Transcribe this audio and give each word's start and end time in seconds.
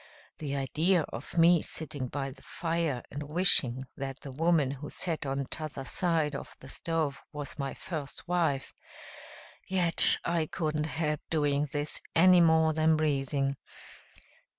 The 0.39 0.55
idea 0.55 1.03
of 1.13 1.37
me 1.37 1.61
sitting 1.61 2.07
by 2.07 2.31
the 2.31 2.41
fire 2.41 3.03
and 3.11 3.21
wishing 3.21 3.83
that 3.95 4.21
the 4.21 4.31
woman 4.31 4.71
who 4.71 4.89
sat 4.89 5.27
on 5.27 5.37
the 5.37 5.45
t'other 5.45 5.85
side 5.85 6.33
of 6.33 6.55
the 6.59 6.69
stove 6.69 7.21
was 7.31 7.59
my 7.59 7.75
first 7.75 8.27
wife! 8.27 8.73
Yet 9.67 10.17
I 10.25 10.47
couldn't 10.47 10.87
help 10.87 11.19
doing 11.29 11.67
this 11.71 12.01
any 12.15 12.41
more 12.41 12.73
than 12.73 12.97
breathing. 12.97 13.57